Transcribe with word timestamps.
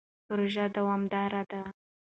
پروژه 0.27 0.65
دوامداره 0.75 1.41
ده. 1.49 1.61